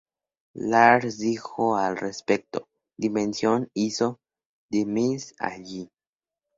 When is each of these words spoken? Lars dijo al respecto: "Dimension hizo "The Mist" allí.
Lars 0.69 1.19
dijo 1.19 1.75
al 1.75 1.95
respecto: 1.95 2.67
"Dimension 2.97 3.69
hizo 3.75 4.19
"The 4.71 4.85
Mist" 4.87 5.35
allí. 5.39 5.91